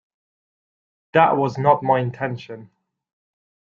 That 1.13 1.37
was 1.37 1.59
not 1.59 1.83
my 1.83 1.99
intention. 1.99 2.71